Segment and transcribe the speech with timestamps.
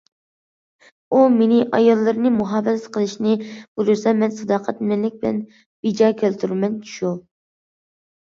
[1.11, 7.13] ئۇ مېنى ئاياللىرىنى مۇھاپىزەت قىلىشنى بۇيرۇسا مەن ساداقەتمەنلىك بىلەن بېجا كەلتۈرىمەن، شۇ.